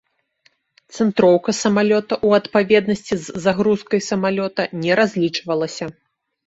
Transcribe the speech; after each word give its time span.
Цэнтроўка 0.97 1.55
самалёта 1.63 2.11
ў 2.25 2.29
адпаведнасці 2.43 3.13
з 3.27 3.45
загрузкай 3.45 4.01
самалёта 4.09 4.61
не 4.85 4.93
разлічвалася. 5.03 5.85